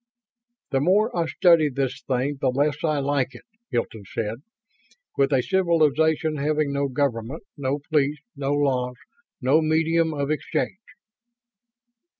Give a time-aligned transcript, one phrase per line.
[0.71, 4.41] "The more I study this thing the less I like it," Hilton said.
[5.15, 8.95] "With a civilization having no government, no police, no laws,
[9.43, 10.79] no medium of exchange